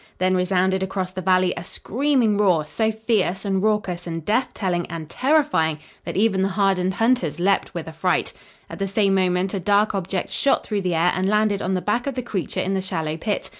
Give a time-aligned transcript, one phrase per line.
[0.17, 4.87] Then resounded across the valley a screaming roar, so fierce and raucous and death telling
[4.87, 8.33] and terrifying that even the hardened hunters leaped with affright.
[8.67, 11.81] At the same moment a dark object shot through the air and landed on the
[11.81, 13.49] back of the creature in the shallow pit.